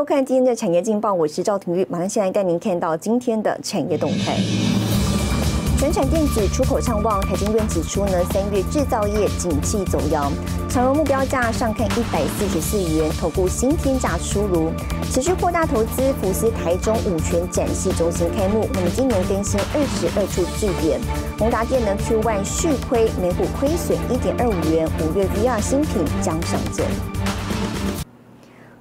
[0.00, 4.34] 收看今天的产业劲报，我是赵廷玉，马上现在带您看到今天的产业动态。
[5.78, 10.32] 全产电子出口畅旺，台经院指出呢，三月制造业景气走阳，
[10.70, 14.72] 长荣目标价上看一百四十四元，投顾新天价出炉，
[15.12, 20.98] 持续扩大投资，福斯台中五权展示中心开幕，那么今年更新二十二处据点，
[21.38, 26.86] 宏达电能 Q One 续亏，每股亏损一点二五元，五月 VR 新品将上阵。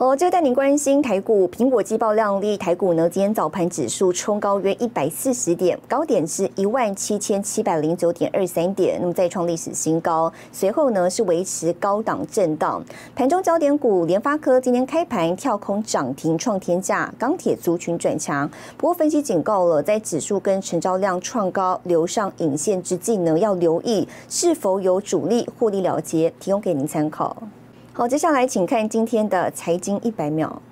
[0.00, 10.32] 好，就带您关心台股，苹果季报亮丽，台股呢今天早盘指数冲高约一百四十点，高点是一万七千七百零九点二三点，那么再创历史新高。
[10.50, 12.82] 随后呢是维持高档震荡，
[13.14, 18.50] 盘中焦点股联发科今天开盘跳空涨停创天价，钢铁族群转强。
[18.78, 27.36] 不过分析警告了，在指数跟成交量创高、留上影线之际呢，要留意是否有主力获利了结，提供给您参考。
[28.00, 30.62] 好，接下来请看今天的财经一百秒。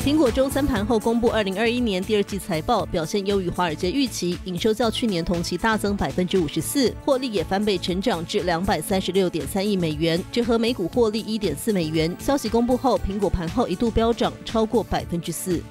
[0.00, 12.12] 苹果周三盘后公布二零二一年第二季财报，表现优于华尔街预期，营收较去年同期大增百分之五十四，获利也翻倍成长至两百三十六点三亿美元，折合每股获利一点四美元。
[12.18, 15.62] 消息公布后，苹果盘后一度飙涨超过百分之四。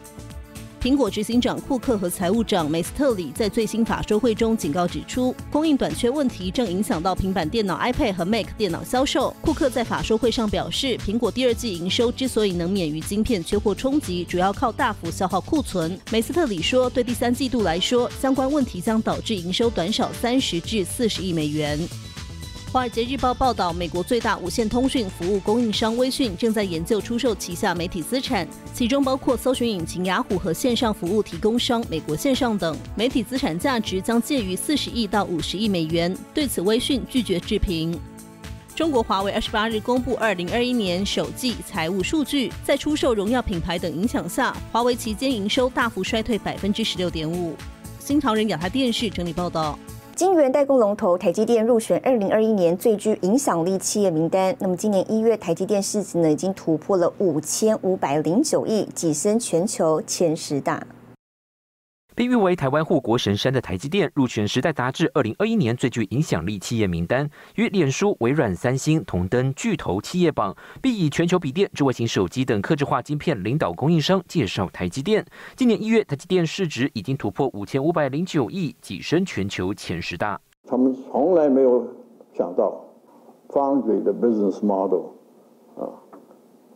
[0.82, 9.36] 苹果执行长库克和财务长梅斯特里在最新法说会中警告指出，供应短缺问题正影响到平板电脑 iPad 和 Mac 电脑销售。
[9.42, 16.00] 库克在法说会上表示，苹果第二季营收之所以能免于晶片缺货冲击，主要靠大幅消耗库存。
[16.12, 21.80] 梅斯特里说，对第三季度来说，相关问题将导致营收短少三十至四十亿美元。
[22.78, 32.78] 华尔街日报报道，美国最大无线通讯服务供应商微讯正在研究出售旗下媒体资产，其中包括搜寻引擎雅虎和线上服务提供商美国线上等。
[32.96, 36.16] 媒体资产价值将介于四十亿到五十亿美元。
[36.36, 38.00] 对此，微讯拒绝置评。
[38.76, 47.56] 中国华为二十八日公布二零二一年首季财务数据，在出售荣耀品牌等影响下，华为期间营收大幅衰退百分之十六点五。
[47.98, 49.80] 新唐人亚太电视整理报道。
[50.18, 54.56] 晶圆代工龙头台积电入选二零二一年最具影响力企业名单。
[54.58, 60.82] 那么今年一月，台积电市值呢已经突破了五千五百零九亿，跻身全球前十大。
[62.18, 75.24] 被誉为台湾护国神山的台积电入选《时代》杂志二零二一年最具影响力企业名单，与脸书、微软、三星同登巨头企业榜，并以全球笔电、智慧型手机等客制化晶片领导供应商介绍台积电。
[75.56, 80.42] 今年一月，台积电市值已经突破五千五百零九亿，跻身全球前十大。
[80.66, 81.86] 他们从来没有
[82.34, 82.84] 想到
[83.50, 85.12] ，foundry 的 business model
[85.76, 85.86] 啊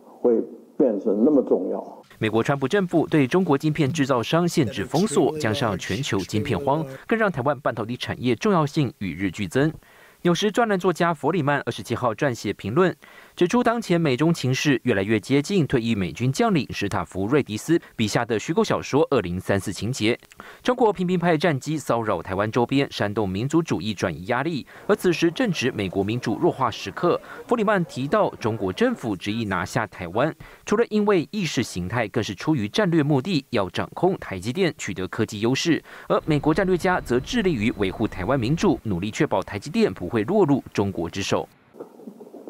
[0.06, 0.40] 会
[0.78, 2.01] 变成那么重要。
[2.22, 9.74] 美国川普政府对中国晶片制造商限制封锁，加上全球晶片荒，更让台湾半导体产业重要性与日俱增。
[10.20, 12.94] 有时专栏作家弗里曼二十七号撰写评论。
[13.34, 20.18] 指出，当前美中情势越来越接近退役美军将领史塔夫瑞迪斯笔下的虚构小说《二零三四》情节。
[20.62, 24.66] 中国频频派战机骚扰台湾周边，煽动民族主义转移压力。
[24.86, 27.18] 而此时正值美国民主弱化时刻。
[27.48, 30.34] 弗里曼提到，中国政府执意拿下台湾，
[30.66, 35.82] 除了因为意识形态，更是出于战略目的，要掌控台积电，取得科技优势。
[36.06, 41.48] 而美国战略家则致力于维护台湾民主，努力确保台积电不会落入中国之手。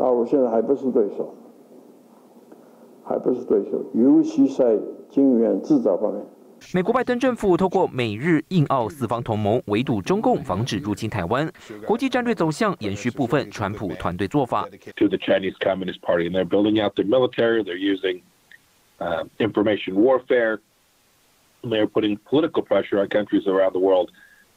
[0.02, 1.32] 大陆现在还不是对手，
[3.04, 4.76] 还不是对手，尤其在
[5.08, 6.20] 晶圆制造方面。
[6.74, 11.48] 美国拜登政府透过美日印澳四方同盟围堵中共，防止入侵台湾。
[11.86, 14.68] 国际战略走向延续部分川普团队做法。
[14.96, 17.62] To the Chinese Communist Party, and they're building out their military.
[17.62, 18.22] They're using
[19.38, 20.58] information warfare.
[21.62, 24.10] They're putting political pressure on countries around the world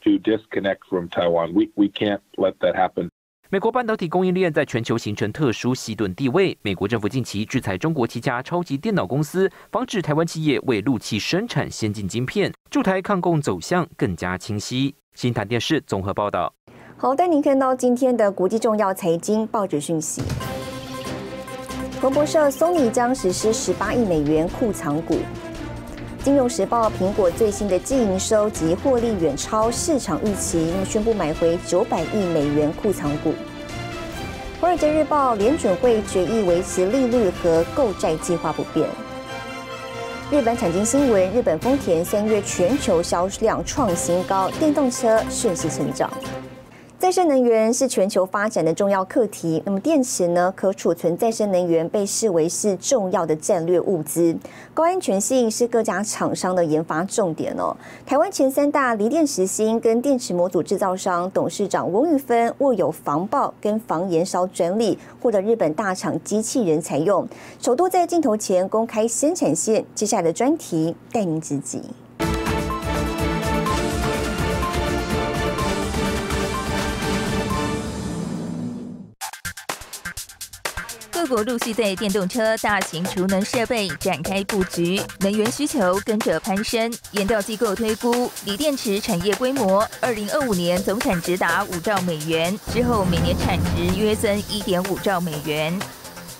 [0.05, 1.53] to disconnect from Taiwan.
[1.53, 3.11] We we can't let that happen.
[3.49, 6.57] 美国半导体供应链在全球形成特殊西顿地位。
[6.63, 14.95] 美国政府近期制裁中国七家超级电脑公司，防止台湾企业为陆器生产先进晶片，驻台抗共走向更加清晰。
[15.13, 16.51] 新台电视综合报道。
[16.97, 20.23] 好，带您看到今天的国际重要财经报纸讯息。
[22.01, 25.19] 彭博社，Sony 将实施十八亿美元库藏股。
[26.25, 33.31] 金融时报，苹果最新的净营收及获利远超市场预期，宣布买回九百亿美元库藏股。
[34.59, 38.89] 华尔街日报，联准会决议维持利率和购债计划不变。
[40.31, 46.09] 日本产经新闻，日本丰田三月全球销量创新高，电动车顺势成长。
[47.05, 49.61] 再生能源是全球发展的重要课题。
[49.63, 50.51] 那么，电池呢？
[50.55, 54.35] 可储存再生能源被视为是重要的战略物资，
[54.73, 57.77] 高安全性是各家厂商的研发重点哦。
[58.07, 67.27] 台湾前三大锂电池芯跟电池模组制造商董事长翁玉芬握有防爆跟防燃烧专利，获得日本大厂机器人采用，
[67.61, 69.85] 首度在镜头前公开生产线。
[69.93, 71.83] 接下来的专题带您直击。
[81.15, 86.93] 各国陆续对电动车、大型储能设备展开布局，能源需求跟着攀升。
[87.11, 95.73] 研调机构推估，锂电池产业规模，二零二五年总产值达五兆美元，之后每年产值约增一点五兆美元。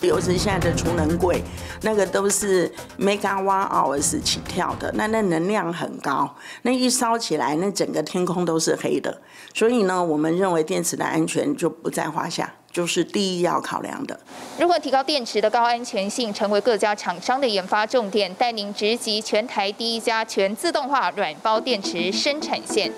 [0.02, 1.42] 尤其现在的储能柜，
[1.80, 2.70] 那个都是
[3.00, 9.22] megawatt hours 起跳的，那那能量很高，那一烧起来，那整个天空都是黑的。
[9.54, 12.52] 所以呢，我们认为电池的安全就不在话下。
[12.76, 14.20] 就是第一要考量的。
[14.60, 18.34] 如何提高电池的高安全性，成为各家厂商的研发重点。
[18.34, 22.92] 带您直击全台第一家全自动化软包电池生产线。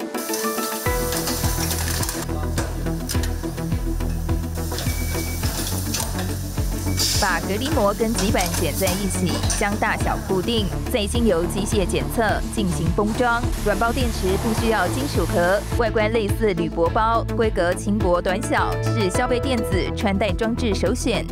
[7.21, 12.23] 把隔离膜跟极板剪在一起，将大小固定，再经由机械检测
[12.55, 13.43] 进行封装。
[13.65, 19.65] 软包电池不需要金属壳，外观类似铝箔包，规格轻薄短小，是消费电子
[19.97, 21.27] 穿戴装置首选。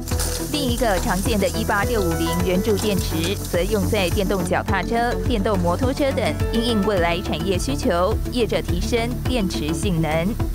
[0.52, 10.10] 另一个常见的18650圆柱电池，则用在电动脚踏车、电动摩托车等，因应未来产业需求，业者提升电池性能。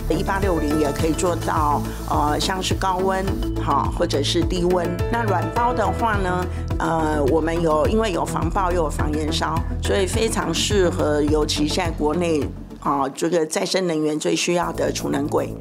[0.10, 3.26] 1860也可以做到，呃，像是高温，
[3.64, 4.86] 哈，或者是低温。
[5.12, 6.46] 那软包的话呢，
[6.80, 12.42] 呃，我们有因为有防爆又有防燃烧，所以非常适合，尤其现在国内
[12.80, 15.54] 啊，这个再生能源最需要的储能柜。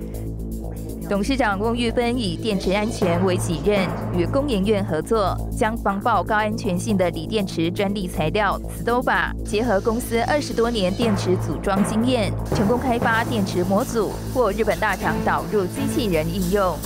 [1.08, 3.80] 董事长翁玉芬以电池安全为己任，
[4.16, 16.76] 与工研院合作，将防爆高安全性的锂电池专利材料 Stova 结合公司二十多年电池组装经验，成功开发电池模组，或日本大厂导入机器人应用。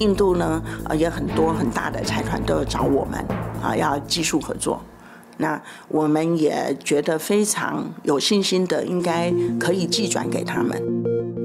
[0.00, 3.24] 印度呢，呃，也很多很大的财团都有找我们，
[3.62, 4.80] 啊，要技术合作。
[5.40, 10.82] 那我们也觉得非常有信心的，应该可以寄转给他们。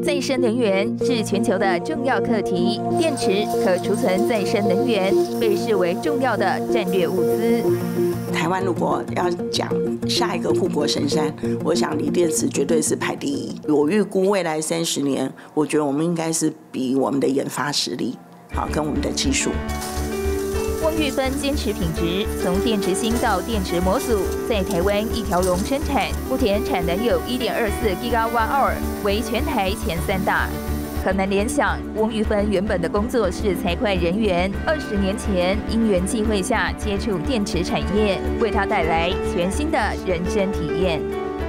[0.03, 7.63] 再生能源是全球的重要课题，电池可储存再生能源被视为重要的战略物资。
[8.33, 9.69] 台湾如果要讲
[10.09, 11.33] 下一个护国神山，
[11.63, 13.55] 我想锂电池绝对是排第一。
[13.69, 18.17] 我预估未来三十年，我觉得我们应该是比我们的研发实力。
[18.53, 19.51] 好，跟我们的技术。
[20.83, 24.19] 翁玉芬坚持品质，从电池芯到电池模组，
[24.49, 28.73] 在台湾一条龙生产，目前产能有一点二四 Gigawatt，
[29.03, 30.49] 为全台前三大。
[31.01, 41.01] 可能联想，翁玉芬原本的工作是财会人员，二十年前因缘际会下接触电池产业，为他带来全新的人生体验。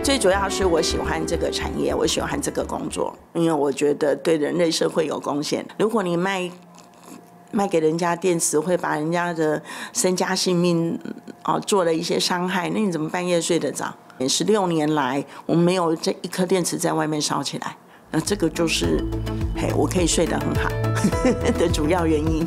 [0.03, 5.67] 最主要是我喜欢这个产业，我喜欢这个工作，因为我觉得对人类社会有贡献。
[5.77, 6.49] 如果你卖。
[7.55, 9.63] 卖给人家电池会把人家的
[9.93, 10.99] 身家性命
[11.45, 13.95] 哦做了一些伤害，那你怎么半夜睡得着？
[14.29, 17.77] 十六年来，我们没有这一颗电池在外面烧起来，
[18.11, 19.05] 那这个就是
[19.57, 20.69] 嘿，我可以睡得很好
[21.59, 22.47] 的主要原因。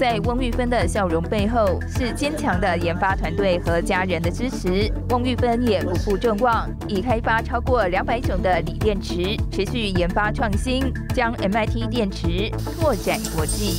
[0.00, 4.90] 在翁玉芬的笑容背后，是坚强的研发团队和家人的支持。
[5.10, 13.78] 翁玉芬也不负众望，已开发超过两百种的锂电池，持续研发创新，将 MIT 电池拓展国际。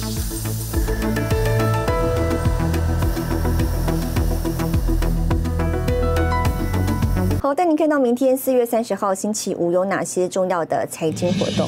[7.42, 11.68] 好，带您看到明天四月三十号星期五有哪些重要的财经活动。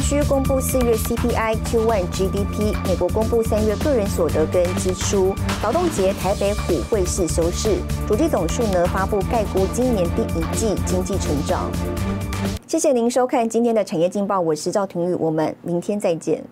[0.00, 5.34] 需公布四月 CPI、Q1 GDP，美国公布三月个人所得跟支出。
[5.62, 7.76] 劳动节台北虎会市休市，
[8.08, 11.70] 主机总数呢发布概估今年第一季经济成长。
[12.66, 16.42] 谢谢您收看今天的产业劲报，我是赵廷宇，我们明天再见。